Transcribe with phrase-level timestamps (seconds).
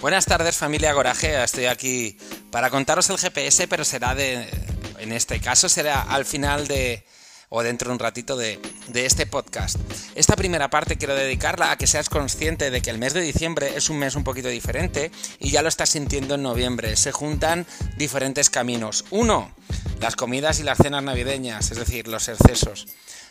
[0.00, 2.16] Buenas tardes familia Goraje, estoy aquí
[2.52, 4.48] para contaros el GPS, pero será de,
[5.00, 7.04] en este caso será al final de,
[7.48, 9.76] o dentro de un ratito de, de, este podcast.
[10.14, 13.72] Esta primera parte quiero dedicarla a que seas consciente de que el mes de diciembre
[13.74, 15.10] es un mes un poquito diferente
[15.40, 16.94] y ya lo estás sintiendo en noviembre.
[16.94, 19.04] Se juntan diferentes caminos.
[19.10, 19.50] Uno,
[20.00, 22.86] las comidas y las cenas navideñas, es decir, los excesos.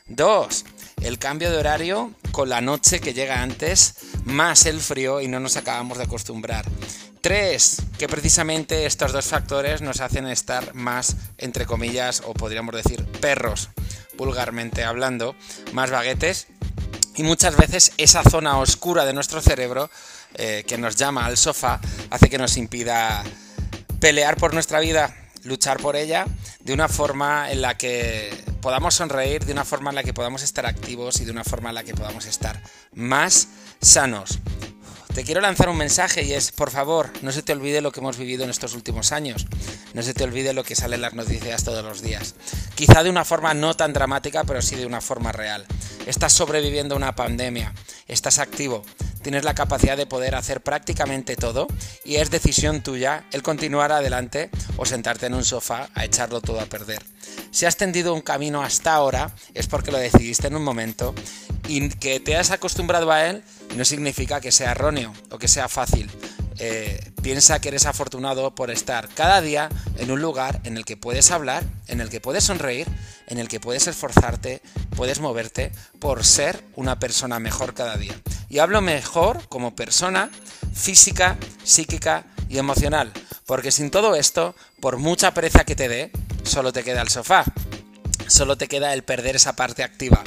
[0.09, 0.63] Dos,
[1.01, 5.39] el cambio de horario con la noche que llega antes, más el frío y no
[5.39, 6.65] nos acabamos de acostumbrar.
[7.21, 13.03] Tres, que precisamente estos dos factores nos hacen estar más, entre comillas, o podríamos decir,
[13.19, 13.69] perros,
[14.15, 15.35] vulgarmente hablando,
[15.73, 16.47] más baguetes.
[17.15, 19.89] Y muchas veces esa zona oscura de nuestro cerebro,
[20.35, 23.23] eh, que nos llama al sofá, hace que nos impida
[23.99, 25.13] pelear por nuestra vida,
[25.43, 26.25] luchar por ella,
[26.61, 28.29] de una forma en la que
[28.61, 31.69] podamos sonreír, de una forma en la que podamos estar activos y de una forma
[31.69, 32.61] en la que podamos estar
[32.93, 33.47] más
[33.81, 34.39] sanos.
[35.13, 38.01] Te quiero lanzar un mensaje y es, por favor, no se te olvide lo que
[38.01, 39.47] hemos vivido en estos últimos años.
[39.95, 42.35] No se te olvide lo que sale en las noticias todos los días.
[42.75, 45.65] Quizá de una forma no tan dramática, pero sí de una forma real.
[46.05, 47.73] Estás sobreviviendo a una pandemia,
[48.07, 48.83] estás activo,
[49.27, 51.67] tienes la capacidad de poder hacer prácticamente todo
[52.05, 56.61] y es decisión tuya el continuar adelante o sentarte en un sofá a echarlo todo
[56.61, 57.03] a perder.
[57.51, 61.13] Si has tendido un camino hasta ahora es porque lo decidiste en un momento
[61.67, 63.43] y que te has acostumbrado a él
[63.75, 66.09] no significa que sea erróneo o que sea fácil.
[66.59, 69.67] Eh, piensa que eres afortunado por estar cada día
[69.97, 72.87] en un lugar en el que puedes hablar, en el que puedes sonreír,
[73.27, 74.61] en el que puedes esforzarte,
[74.97, 78.19] puedes moverte por ser una persona mejor cada día.
[78.49, 80.31] Y hablo mejor como persona
[80.73, 83.13] física, psíquica y emocional,
[83.45, 86.11] porque sin todo esto, por mucha pereza que te dé,
[86.43, 87.45] solo te queda el sofá,
[88.27, 90.23] solo te queda el perder esa parte activa.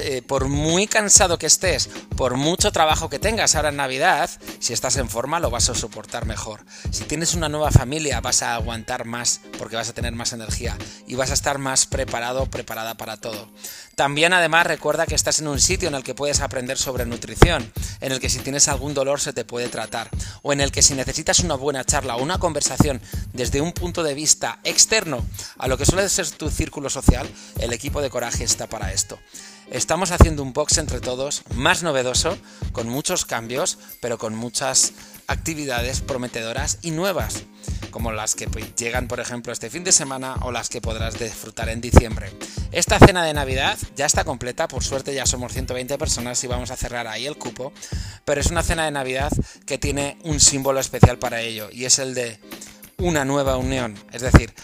[0.00, 4.72] Eh, por muy cansado que estés, por mucho trabajo que tengas ahora en Navidad, si
[4.72, 6.64] estás en forma lo vas a soportar mejor.
[6.90, 10.76] Si tienes una nueva familia vas a aguantar más porque vas a tener más energía
[11.06, 13.48] y vas a estar más preparado, preparada para todo.
[13.94, 17.72] También además recuerda que estás en un sitio en el que puedes aprender sobre nutrición,
[18.00, 20.10] en el que si tienes algún dolor se te puede tratar,
[20.42, 23.00] o en el que si necesitas una buena charla o una conversación
[23.32, 25.24] desde un punto de vista externo
[25.58, 27.28] a lo que suele ser tu círculo social,
[27.60, 29.18] el equipo de coraje está para esto.
[29.74, 32.38] Estamos haciendo un box entre todos más novedoso,
[32.70, 34.92] con muchos cambios, pero con muchas
[35.26, 37.42] actividades prometedoras y nuevas,
[37.90, 41.18] como las que pues, llegan, por ejemplo, este fin de semana o las que podrás
[41.18, 42.30] disfrutar en diciembre.
[42.70, 46.70] Esta cena de Navidad ya está completa, por suerte ya somos 120 personas y vamos
[46.70, 47.72] a cerrar ahí el cupo,
[48.24, 49.32] pero es una cena de Navidad
[49.66, 52.38] que tiene un símbolo especial para ello y es el de
[52.98, 54.54] una nueva unión, es decir,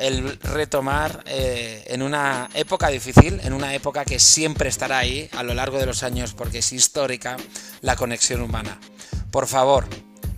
[0.00, 5.42] el retomar eh, en una época difícil, en una época que siempre estará ahí a
[5.42, 7.36] lo largo de los años porque es histórica
[7.82, 8.80] la conexión humana.
[9.30, 9.86] Por favor,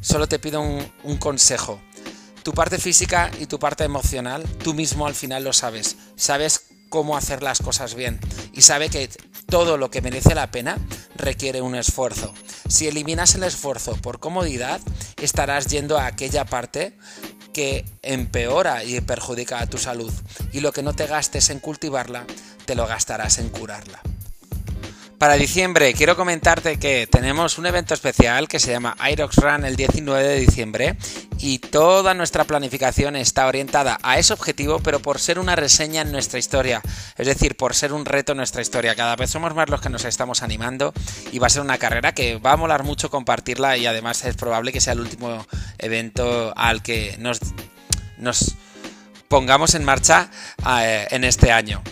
[0.01, 1.81] solo te pido un, un consejo.
[2.43, 5.97] Tu parte física y tu parte emocional, tú mismo al final lo sabes.
[6.17, 8.21] Sabes cómo hacer las cosas bien
[8.53, 9.09] y sabe que
[9.47, 10.77] todo lo que merece la pena
[11.17, 12.35] requiere un esfuerzo.
[12.69, 14.81] Si eliminas el esfuerzo por comodidad,
[15.17, 16.97] estarás yendo a aquella parte
[17.53, 20.13] que empeora y perjudica a tu salud.
[20.53, 22.25] Y lo que no te gastes en cultivarla,
[22.65, 24.01] te lo gastarás en curarla.
[25.23, 29.77] Para diciembre quiero comentarte que tenemos un evento especial que se llama Irox Run el
[29.77, 30.97] 19 de diciembre
[31.43, 36.13] y toda nuestra planificación está orientada a ese objetivo, pero por ser una reseña en
[36.13, 36.81] nuestra historia,
[37.19, 38.95] es decir, por ser un reto en nuestra historia.
[38.95, 40.93] Cada vez somos más los que nos estamos animando
[41.33, 44.37] y va a ser una carrera que va a molar mucho compartirla y además es
[44.37, 45.45] probable que sea el último
[45.79, 47.41] evento al que nos,
[49.27, 50.31] pongamos en marcha
[50.81, 51.83] eh, en este año.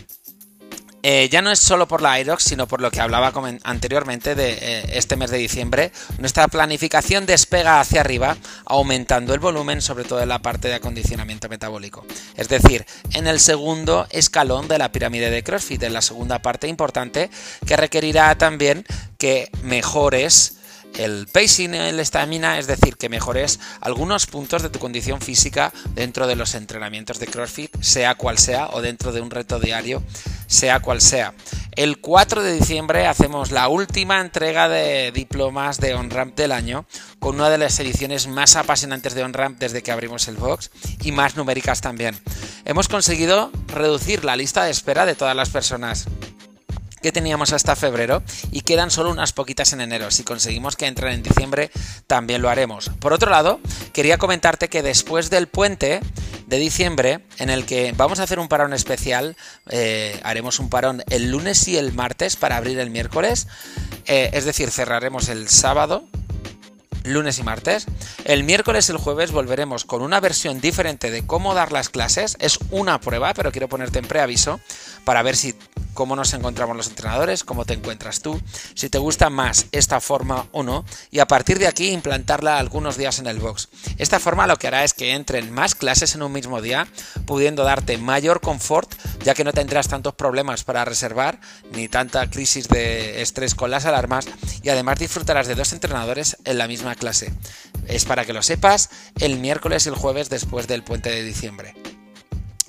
[1.02, 4.52] Eh, ya no es solo por la Irox, sino por lo que hablaba anteriormente de
[4.52, 5.92] eh, este mes de diciembre.
[6.18, 11.48] Nuestra planificación despega hacia arriba, aumentando el volumen, sobre todo en la parte de acondicionamiento
[11.48, 12.04] metabólico.
[12.36, 12.84] Es decir,
[13.14, 17.30] en el segundo escalón de la pirámide de CrossFit, en la segunda parte importante,
[17.66, 18.84] que requerirá también
[19.18, 20.59] que mejores
[20.96, 26.26] el pacing, el estamina, es decir, que mejores algunos puntos de tu condición física dentro
[26.26, 30.02] de los entrenamientos de CrossFit, sea cual sea, o dentro de un reto diario,
[30.46, 31.34] sea cual sea.
[31.72, 36.84] El 4 de diciembre hacemos la última entrega de diplomas de OnRamp del año,
[37.18, 40.70] con una de las ediciones más apasionantes de OnRamp desde que abrimos el box
[41.02, 42.18] y más numéricas también.
[42.64, 46.06] Hemos conseguido reducir la lista de espera de todas las personas
[47.02, 50.10] que teníamos hasta febrero y quedan solo unas poquitas en enero.
[50.10, 51.70] Si conseguimos que entren en diciembre,
[52.06, 52.90] también lo haremos.
[53.00, 53.60] Por otro lado,
[53.92, 56.00] quería comentarte que después del puente
[56.46, 59.36] de diciembre, en el que vamos a hacer un parón especial,
[59.70, 63.46] eh, haremos un parón el lunes y el martes para abrir el miércoles,
[64.06, 66.08] eh, es decir, cerraremos el sábado
[67.04, 67.86] lunes y martes.
[68.24, 72.36] El miércoles y el jueves volveremos con una versión diferente de cómo dar las clases.
[72.40, 74.60] Es una prueba, pero quiero ponerte en preaviso
[75.04, 75.54] para ver si
[75.94, 78.40] cómo nos encontramos los entrenadores, cómo te encuentras tú,
[78.74, 82.96] si te gusta más esta forma o no, y a partir de aquí implantarla algunos
[82.96, 83.68] días en el box.
[83.98, 86.86] Esta forma lo que hará es que entren más clases en un mismo día,
[87.26, 88.92] pudiendo darte mayor confort,
[89.24, 91.40] ya que no tendrás tantos problemas para reservar,
[91.72, 94.26] ni tanta crisis de estrés con las alarmas,
[94.62, 97.32] y además disfrutarás de dos entrenadores en la misma clase.
[97.86, 101.74] Es para que lo sepas el miércoles y el jueves después del puente de diciembre.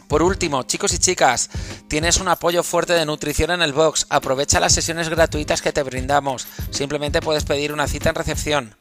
[0.07, 1.49] Por último, chicos y chicas,
[1.87, 4.07] tienes un apoyo fuerte de nutrición en el box.
[4.09, 6.47] Aprovecha las sesiones gratuitas que te brindamos.
[6.69, 8.75] Simplemente puedes pedir una cita en recepción.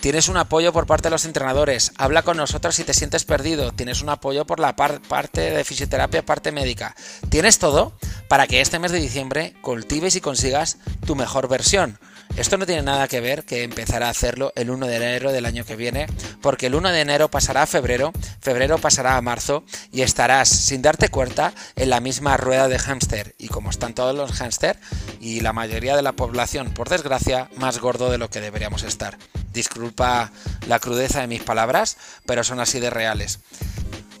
[0.00, 1.92] Tienes un apoyo por parte de los entrenadores.
[1.96, 3.72] Habla con nosotros si te sientes perdido.
[3.72, 6.94] Tienes un apoyo por la parte de fisioterapia, parte médica.
[7.28, 7.92] Tienes todo
[8.28, 11.98] para que este mes de diciembre cultives y consigas tu mejor versión.
[12.36, 15.46] Esto no tiene nada que ver que empezará a hacerlo el 1 de enero del
[15.46, 16.08] año que viene,
[16.42, 20.82] porque el 1 de enero pasará a febrero, febrero pasará a marzo y estarás sin
[20.82, 23.36] darte cuenta en la misma rueda de hámster.
[23.38, 24.76] Y como están todos los hámster
[25.20, 29.16] y la mayoría de la población, por desgracia, más gordo de lo que deberíamos estar.
[29.52, 30.32] Disculpa
[30.66, 31.96] la crudeza de mis palabras,
[32.26, 33.38] pero son así de reales.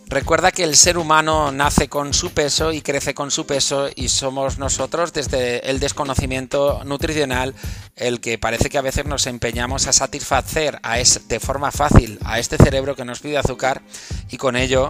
[0.06, 4.08] Recuerda que el ser humano nace con su peso y crece con su peso y
[4.10, 7.54] somos nosotros desde el desconocimiento nutricional
[7.96, 12.38] el que parece que a veces nos empeñamos a satisfacer a de forma fácil a
[12.38, 13.82] este cerebro que nos pide azúcar
[14.30, 14.88] y con ello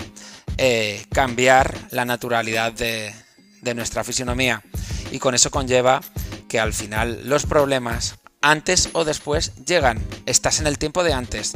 [0.57, 3.15] eh, cambiar la naturalidad de,
[3.61, 4.63] de nuestra fisionomía.
[5.11, 6.01] Y con eso conlleva
[6.49, 10.01] que al final los problemas antes o después llegan.
[10.27, 11.53] Estás en el tiempo de antes.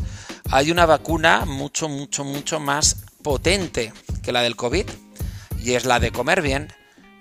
[0.51, 3.93] Hay una vacuna mucho, mucho, mucho más potente
[4.23, 4.87] que la del COVID
[5.61, 6.73] y es la de comer bien,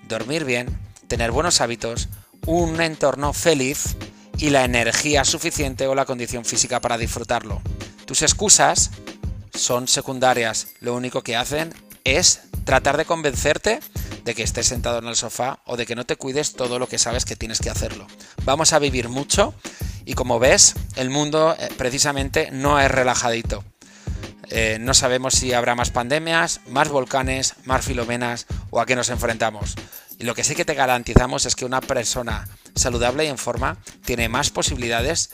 [0.08, 2.08] dormir bien, tener buenos hábitos,
[2.46, 3.96] un entorno feliz
[4.38, 7.60] y la energía suficiente o la condición física para disfrutarlo.
[8.06, 8.90] Tus excusas
[9.52, 11.74] son secundarias, lo único que hacen
[12.04, 13.80] es tratar de convencerte
[14.24, 16.88] de que estés sentado en el sofá o de que no te cuides todo lo
[16.88, 18.06] que sabes que tienes que hacerlo.
[18.44, 19.54] Vamos a vivir mucho
[20.04, 23.64] y como ves, el mundo eh, precisamente no es relajadito.
[24.50, 29.10] Eh, no sabemos si habrá más pandemias, más volcanes, más filomenas o a qué nos
[29.10, 29.74] enfrentamos.
[30.18, 32.48] Y lo que sí que te garantizamos es que una persona
[32.78, 35.30] saludable y en forma tiene más posibilidades,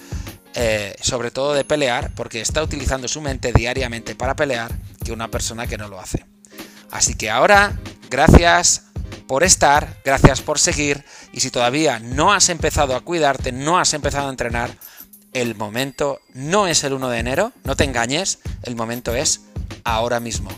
[0.54, 4.72] eh, sobre todo de pelear, porque está utilizando su mente diariamente para pelear,
[5.04, 6.24] que una persona que no lo hace.
[6.90, 7.78] Así que ahora,
[8.10, 8.84] gracias
[9.26, 13.94] por estar, gracias por seguir, y si todavía no has empezado a cuidarte, no has
[13.94, 14.76] empezado a entrenar,
[15.32, 19.40] el momento no es el 1 de enero, no te engañes, el momento es
[19.82, 20.50] ahora mismo.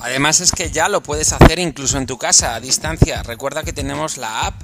[0.00, 3.22] Además es que ya lo puedes hacer incluso en tu casa, a distancia.
[3.22, 4.62] Recuerda que tenemos la app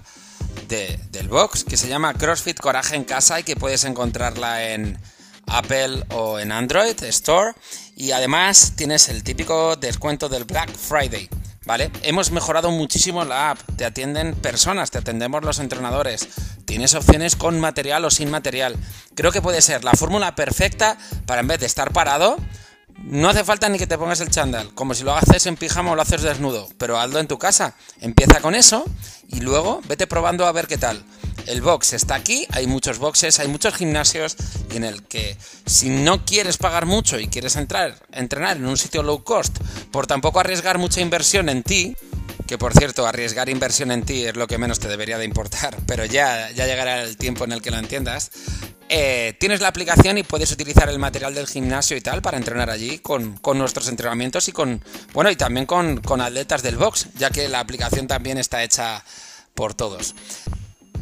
[0.71, 4.99] del box que se llama CrossFit Coraje en casa y que puedes encontrarla en
[5.47, 7.53] Apple o en Android Store.
[7.97, 11.29] Y además tienes el típico descuento del Black Friday.
[11.67, 11.91] ¿Vale?
[12.03, 16.29] Hemos mejorado muchísimo la app, te atienden personas, te atendemos los entrenadores,
[16.65, 18.77] tienes opciones con material o sin material.
[19.15, 20.97] Creo que puede ser la fórmula perfecta
[21.27, 22.39] para en vez de estar parado,
[23.05, 25.93] no hace falta ni que te pongas el chándal, como si lo haces en pijama
[25.93, 27.75] o lo haces desnudo, pero hazlo en tu casa.
[28.01, 28.85] Empieza con eso
[29.29, 31.03] y luego vete probando a ver qué tal.
[31.47, 34.37] El box está aquí, hay muchos boxes, hay muchos gimnasios
[34.73, 38.77] y en el que si no quieres pagar mucho y quieres entrar, entrenar en un
[38.77, 39.59] sitio low cost,
[39.91, 41.97] por tampoco arriesgar mucha inversión en ti,
[42.47, 45.77] que por cierto, arriesgar inversión en ti es lo que menos te debería de importar,
[45.87, 48.31] pero ya, ya llegará el tiempo en el que lo entiendas.
[48.93, 52.71] Eh, tienes la aplicación y puedes utilizar el material del gimnasio y tal para entrenar
[52.71, 54.83] allí con, nuestros entrenamientos y con,
[55.13, 59.05] bueno, y también con, atletas del box, ya que la aplicación también está hecha
[59.55, 60.17] por todos.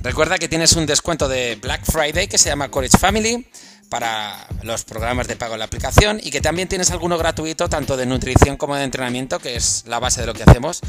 [0.03, 3.49] Recuerda que tienes un descuento de Black Friday que se llama Courage Family
[3.89, 7.97] para los programas de pago en la aplicación y que también tienes alguno gratuito tanto
[7.97, 10.83] de nutrición como de entrenamiento, que es la base de lo que hacemos,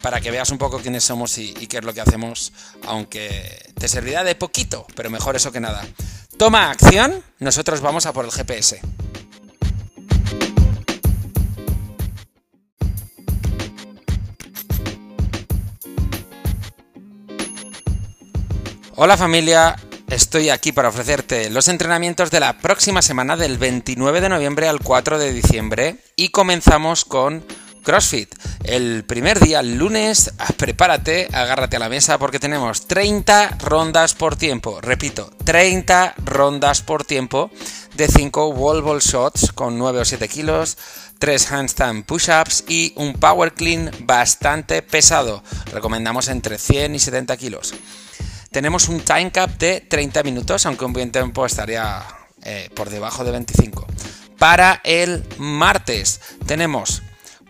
[0.00, 2.54] para que veas un poco quiénes somos y qué es lo que hacemos,
[2.86, 5.84] aunque te servirá de poquito, pero mejor eso que nada.
[6.38, 8.82] Toma acción, nosotros vamos a por el GPS.
[18.96, 19.76] Hola familia,
[20.10, 24.80] estoy aquí para ofrecerte los entrenamientos de la próxima semana del 29 de noviembre al
[24.80, 27.46] 4 de diciembre y comenzamos con
[27.86, 28.34] CrossFit.
[28.64, 34.14] El primer día, el lunes, ah, prepárate, agárrate a la mesa porque tenemos 30 rondas
[34.14, 34.80] por tiempo.
[34.80, 37.52] Repito, 30 rondas por tiempo
[37.94, 40.76] de 5 wall ball shots con 9 o 7 kilos,
[41.20, 45.44] 3 handstand push-ups y un power clean bastante pesado.
[45.72, 47.72] Recomendamos entre 100 y 70 kilos.
[48.50, 52.02] Tenemos un time cap de 30 minutos, aunque un buen tiempo estaría
[52.42, 53.86] eh, por debajo de 25.
[54.38, 57.02] Para el martes tenemos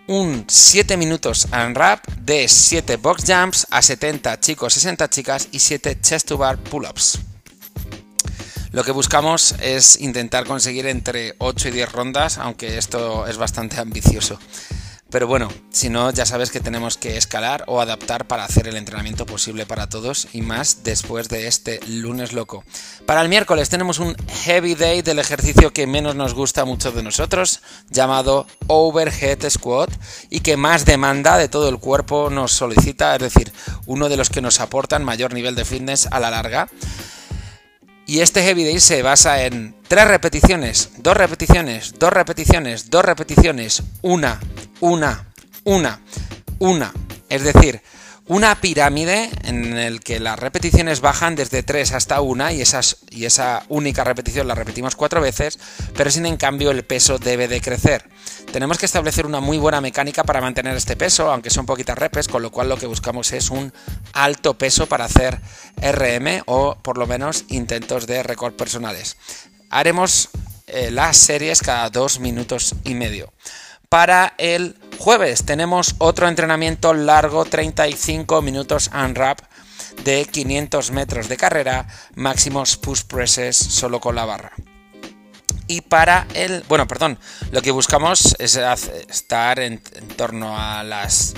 [0.08, 6.00] un 7 minutos unwrap de 7 box jumps a 70 chicos, 60 chicas y 7
[6.00, 7.18] chest to bar pull-ups.
[8.72, 13.80] Lo que buscamos es intentar conseguir entre 8 y 10 rondas, aunque esto es bastante
[13.80, 14.38] ambicioso.
[15.16, 18.76] Pero bueno, si no, ya sabes que tenemos que escalar o adaptar para hacer el
[18.76, 22.64] entrenamiento posible para todos y más después de este lunes loco.
[23.06, 26.94] Para el miércoles tenemos un heavy day del ejercicio que menos nos gusta a muchos
[26.94, 29.90] de nosotros, llamado overhead squat
[30.28, 33.50] y que más demanda de todo el cuerpo nos solicita, es decir,
[33.86, 36.68] uno de los que nos aportan mayor nivel de fitness a la larga.
[38.08, 43.82] Y este heavy day se basa en tres repeticiones, dos repeticiones, dos repeticiones, dos repeticiones,
[44.00, 44.38] una,
[44.78, 45.26] una,
[45.64, 46.00] una,
[46.60, 46.92] una.
[47.28, 47.82] Es decir,
[48.28, 53.24] una pirámide en el que las repeticiones bajan desde 3 hasta 1 y, esas, y
[53.24, 55.58] esa única repetición la repetimos cuatro veces,
[55.96, 58.08] pero sin en cambio el peso debe de crecer.
[58.52, 62.26] Tenemos que establecer una muy buena mecánica para mantener este peso, aunque son poquitas repes,
[62.26, 63.72] con lo cual lo que buscamos es un
[64.12, 65.40] alto peso para hacer
[65.76, 69.16] RM o por lo menos intentos de récord personales.
[69.70, 70.30] Haremos
[70.66, 73.32] eh, las series cada dos minutos y medio.
[73.88, 79.40] Para el jueves tenemos otro entrenamiento largo, 35 minutos unwrap
[80.04, 84.52] de 500 metros de carrera, máximos push presses solo con la barra.
[85.68, 87.18] Y para el, bueno, perdón,
[87.50, 89.80] lo que buscamos es estar en,
[90.16, 91.34] torno a las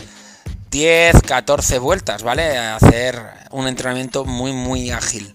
[0.71, 2.59] 10, 14 vueltas, ¿vale?
[2.59, 5.35] Hacer un entrenamiento muy, muy ágil.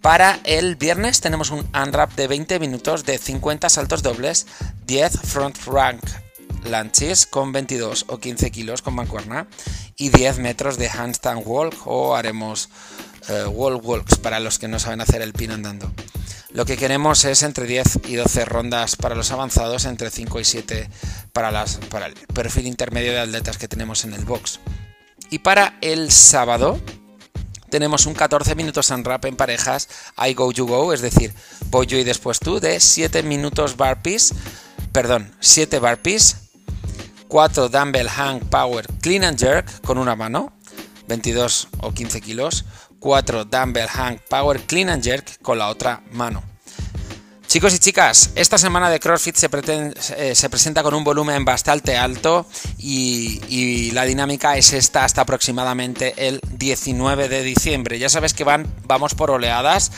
[0.00, 4.46] Para el viernes tenemos un unwrap de 20 minutos de 50 saltos dobles,
[4.86, 6.02] 10 front rank
[6.64, 9.46] lunches con 22 o 15 kilos con mancuerna
[9.96, 12.68] y 10 metros de handstand walk o haremos
[13.28, 15.92] eh, wall walks para los que no saben hacer el pin andando.
[16.50, 20.44] Lo que queremos es entre 10 y 12 rondas para los avanzados, entre 5 y
[20.44, 20.90] 7
[21.32, 24.60] para, las, para el perfil intermedio de atletas que tenemos en el box.
[25.30, 26.78] Y para el sábado
[27.70, 29.88] tenemos un 14 minutos en rap en parejas
[30.18, 31.32] I go you go, es decir,
[31.70, 34.34] voy yo y después tú, de 7 minutos burpees,
[34.92, 36.41] perdón, 7 burpees
[37.32, 40.52] 4 dumbbell hang power clean and jerk con una mano,
[41.08, 42.66] 22 o 15 kilos,
[42.98, 46.42] 4 dumbbell hang power clean and jerk con la otra mano.
[47.46, 49.48] Chicos y chicas, esta semana de CrossFit se,
[50.16, 52.46] eh, se presenta con un volumen bastante alto
[52.76, 57.98] y, y, la dinámica es esta hasta aproximadamente el 19 de diciembre.
[57.98, 59.90] Ya sabes que van, vamos por oleadas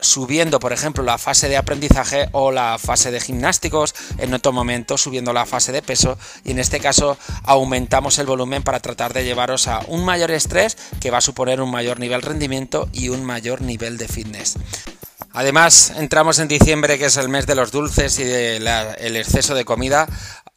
[0.00, 4.96] subiendo, por ejemplo, la fase de aprendizaje o la fase de gimnásticos, en otro momento
[4.96, 9.24] subiendo la fase de peso y en este caso aumentamos el volumen para tratar de
[9.24, 13.08] llevaros a un mayor estrés que va a suponer un mayor nivel de rendimiento y
[13.08, 14.56] un mayor nivel de fitness.
[15.32, 19.64] Además, entramos en diciembre, que es el mes de los dulces y del exceso de
[19.64, 20.08] comida,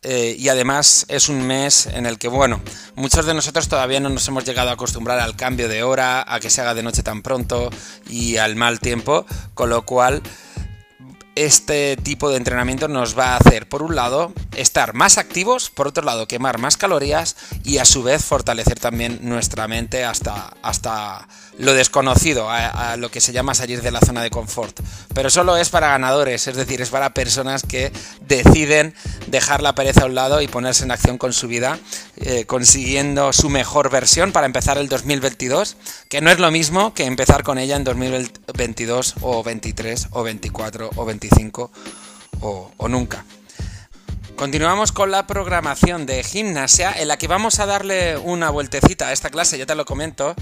[0.04, 2.62] eh, y además es un mes en el que, bueno,
[2.96, 6.40] muchos de nosotros todavía no nos hemos llegado a acostumbrar al cambio de hora, a
[6.40, 7.70] que se haga de noche tan pronto
[8.10, 10.24] y al mal tiempo, con lo cual
[11.36, 15.88] este tipo de entrenamiento nos va a hacer, por un lado, estar más activos, por
[15.88, 21.28] otro lado, quemar más calorías y a su vez fortalecer también nuestra mente hasta, hasta
[21.58, 24.80] lo desconocido, a, lo que se llama salir de la zona de confort.
[25.14, 27.92] Pero solo es para ganadores, es decir, es para personas que
[28.28, 28.94] deciden
[29.28, 31.80] dejar la pereza a un lado y ponerse en acción con su vida,
[32.18, 35.78] eh, consiguiendo su mejor versión para empezar el 2022,
[36.10, 40.90] que no es lo mismo que empezar con ella en 2022 o 23 o 24
[40.96, 41.72] o 25
[42.42, 43.26] o, nunca.
[44.42, 49.12] Continuamos con la programación de gimnasia en la que vamos a darle una vueltecita a
[49.12, 50.34] esta clase, ya te lo comento.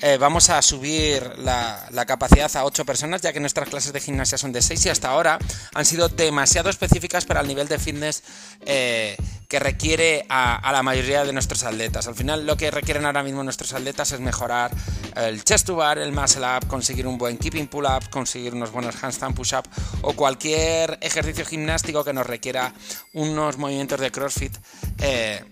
[0.00, 4.38] Eh, vamos a subir la, capacidad a 8 personas ya que nuestras clases de gimnasia
[4.38, 5.40] son de 6 y hasta ahora
[5.74, 8.22] han sido demasiado específicas para el nivel de fitness
[8.64, 9.16] eh,
[9.48, 12.06] que requiere a, la mayoría de nuestros atletas.
[12.06, 14.70] Al final lo que requieren ahora mismo nuestros atletas es mejorar
[15.16, 18.70] el chest to bar, el muscle up, conseguir un buen keeping pull up, conseguir unos
[18.70, 19.64] buenos handstand push up
[20.02, 22.74] o cualquier ejercicio gimnástico que nos requiera
[23.14, 24.54] unos movimientos de CrossFit.
[24.98, 25.42] Eh,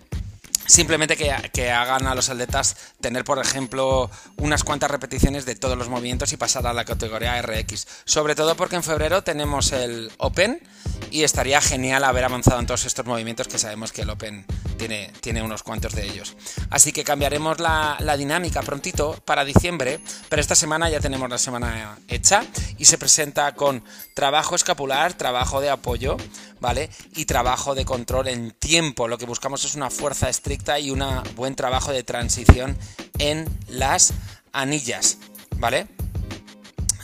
[0.67, 5.87] Simplemente que, hagan a los atletas tener, por ejemplo, unas cuantas repeticiones de todos los
[5.87, 7.87] movimientos y pasar a la categoría RX.
[8.03, 10.61] Sobre todo porque en febrero tenemos el Open
[11.09, 14.45] y estaría genial haber avanzado en todos estos movimientos que sabemos que el Open
[14.77, 16.35] tiene, tiene unos cuantos de ellos.
[16.69, 21.37] Así que cambiaremos la, la dinámica prontito para diciembre, pero esta semana ya tenemos la
[21.37, 22.43] semana hecha
[22.77, 23.83] y se presenta con
[24.13, 26.17] trabajo escapular, trabajo de apoyo,
[26.59, 26.89] ¿vale?
[27.15, 29.07] Y trabajo de control en tiempo.
[29.07, 31.03] Lo que buscamos es una fuerza estricta y un
[31.35, 32.77] buen trabajo de transición
[33.19, 34.13] en las
[34.51, 35.17] anillas,
[35.57, 35.87] ¿vale?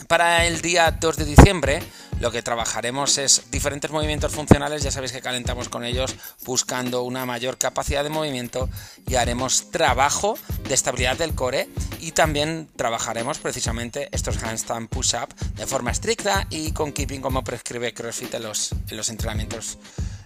[0.08, 1.80] Para el día 2 de diciembre
[2.20, 7.26] lo que trabajaremos es diferentes movimientos funcionales, ya sabéis que calentamos con ellos buscando una
[7.26, 8.68] mayor capacidad de movimiento
[9.06, 11.68] y haremos trabajo de estabilidad del core
[12.00, 17.92] y también trabajaremos precisamente estos handstand push-up de forma estricta y con keeping como prescribe
[17.92, 19.78] CrossFit en los, en los entrenamientos.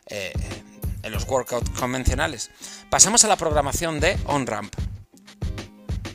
[0.07, 0.33] Eh,
[1.03, 2.51] en los workouts convencionales.
[2.91, 4.75] Pasamos a la programación de on-ramp.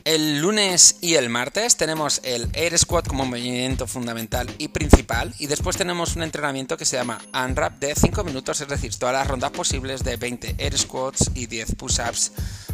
[0.04, 5.46] El lunes y el martes tenemos el Air Squat como movimiento fundamental y principal y
[5.46, 9.26] después tenemos un entrenamiento que se llama Unwrap de 5 minutos, es decir, todas las
[9.26, 12.32] rondas posibles de 20 Air Squats y 10 push-ups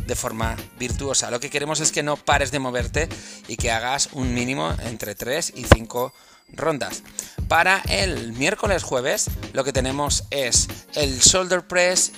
[0.09, 1.31] de forma virtuosa.
[1.31, 3.09] Lo que queremos es que no pares de moverte
[3.47, 6.13] y que hagas un mínimo entre 3 y 5
[6.55, 7.03] rondas.
[7.49, 12.13] Para el miércoles jueves lo que tenemos es el shoulder press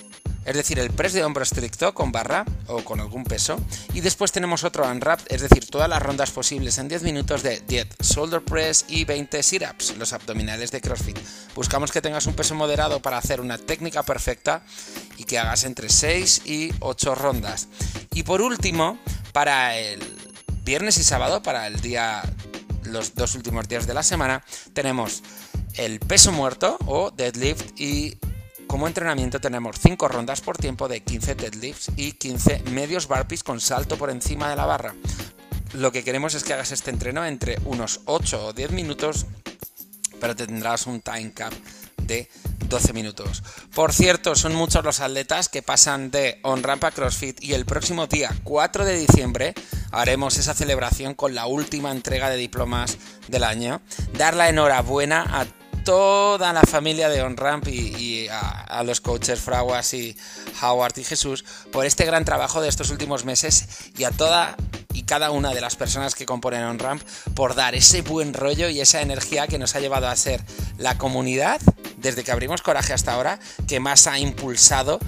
[0.45, 3.61] es decir, el press de hombro estricto con barra o con algún peso.
[3.95, 7.61] Y después tenemos otro unwrap, es decir, todas las rondas posibles en 10 minutos de
[7.61, 11.19] 10 shoulder press y 20 sit-ups, los abdominales de CrossFit.
[11.55, 14.65] Buscamos que tengas un peso moderado para hacer una técnica perfecta
[15.17, 17.69] y que hagas entre 6 y 8 rondas.
[18.13, 18.99] Y por último,
[19.33, 20.01] para el
[20.65, 22.23] viernes y sábado, para el día
[22.85, 25.23] los dos últimos días de la semana, tenemos
[25.75, 28.19] el peso muerto o deadlift y
[28.67, 33.61] como entrenamiento tenemos 5 rondas por tiempo de 15 deadlifts y 15 medios burpees con
[33.61, 34.95] salto por encima de la barra.
[35.75, 39.27] Lo que queremos es que hagas este entreno entre unos 8 o 10 minutos,
[40.21, 41.53] pero tendrás un time cap
[41.99, 42.29] de
[42.73, 43.43] 12 minutos.
[43.75, 48.07] Por cierto, son muchos los atletas que pasan de on rampa CrossFit y el próximo
[48.07, 49.55] día 4 de diciembre
[49.91, 52.97] haremos esa celebración con la última entrega de diplomas
[53.29, 53.83] del año.
[54.17, 55.47] Dar la enhorabuena a
[55.85, 60.17] toda la familia de OnRamp y, y a, los coaches Fraguas y
[60.63, 64.57] Howard y Jesús por este gran trabajo de estos últimos meses y a toda
[64.93, 67.03] y cada una de las personas que componen OnRamp
[67.35, 70.43] por dar ese buen rollo y esa energía que nos ha llevado a ser
[70.79, 71.61] la comunidad
[72.03, 74.99] desde que abrimos Coraje hasta ahora, que más ha impulsado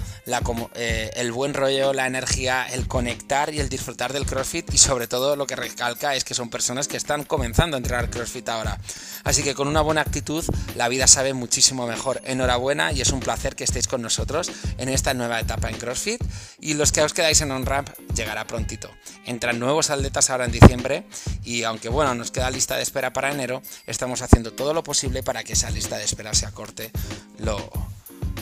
[0.75, 5.07] eh, el buen rollo, la energía, el conectar y el disfrutar del CrossFit y sobre
[5.07, 8.79] todo lo que recalca es que son personas que están comenzando a entrenar CrossFit ahora.
[9.23, 10.43] Así que con una buena actitud
[10.75, 12.21] la vida sabe muchísimo mejor.
[12.23, 16.23] Enhorabuena y es un placer que estéis con nosotros en esta nueva etapa en CrossFit
[16.59, 18.89] y los que os quedáis en OnRamp llegará prontito.
[19.25, 21.05] Entran nuevos atletas ahora en diciembre
[21.43, 25.23] y aunque bueno, nos queda lista de espera para enero, estamos haciendo todo lo posible
[25.23, 26.91] para que esa lista de espera se acorte
[27.39, 27.57] lo,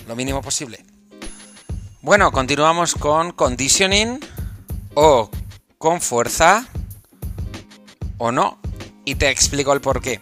[0.08, 0.84] lo mínimo posible.
[2.02, 4.20] Bueno, continuamos con conditioning
[4.94, 5.30] o
[5.78, 6.68] con fuerza
[8.18, 8.60] o no.
[9.06, 10.22] Y te explico el porqué.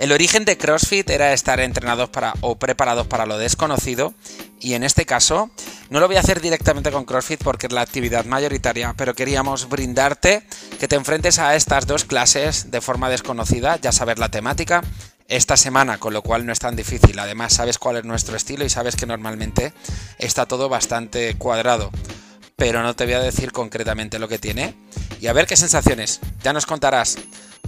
[0.00, 4.14] El origen de CrossFit era estar entrenados para o preparados para lo desconocido
[4.58, 5.50] y en este caso
[5.90, 9.68] no lo voy a hacer directamente con CrossFit porque es la actividad mayoritaria, pero queríamos
[9.68, 10.42] brindarte
[10.78, 14.82] que te enfrentes a estas dos clases de forma desconocida, ya saber la temática
[15.28, 17.18] esta semana, con lo cual no es tan difícil.
[17.18, 19.74] Además, sabes cuál es nuestro estilo y sabes que normalmente
[20.16, 21.90] está todo bastante cuadrado.
[22.56, 24.74] Pero no te voy a decir concretamente lo que tiene.
[25.20, 26.20] Y a ver qué sensaciones.
[26.42, 27.18] Ya nos contarás.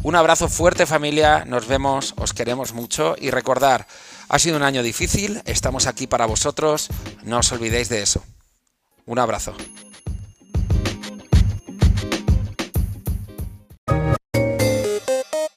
[0.05, 3.15] Un abrazo fuerte familia, nos vemos, os queremos mucho.
[3.21, 3.87] Y recordar,
[4.29, 6.89] ha sido un año difícil, estamos aquí para vosotros,
[7.23, 8.25] no os olvidéis de eso.
[9.07, 9.55] Un abrazo.